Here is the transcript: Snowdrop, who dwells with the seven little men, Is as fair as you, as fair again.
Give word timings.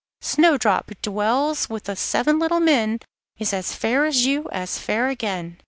Snowdrop, 0.21 0.89
who 0.89 0.95
dwells 1.03 1.69
with 1.69 1.83
the 1.83 1.95
seven 1.95 2.39
little 2.39 2.59
men, 2.59 3.01
Is 3.37 3.53
as 3.53 3.75
fair 3.75 4.03
as 4.07 4.25
you, 4.25 4.47
as 4.51 4.79
fair 4.79 5.09
again. 5.09 5.59